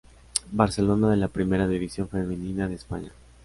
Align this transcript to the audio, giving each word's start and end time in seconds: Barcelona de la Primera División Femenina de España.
Barcelona 0.51 1.11
de 1.11 1.17
la 1.17 1.27
Primera 1.27 1.67
División 1.67 2.09
Femenina 2.09 2.67
de 2.67 2.73
España. 2.73 3.11